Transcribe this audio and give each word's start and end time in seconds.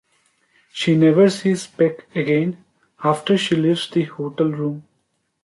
She 0.73 0.95
never 0.95 1.29
sees 1.29 1.67
Peck 1.67 2.07
again 2.15 2.65
after 3.03 3.37
she 3.37 3.55
leaves 3.55 3.87
the 3.87 4.05
hotel 4.05 4.47
room. 4.49 4.83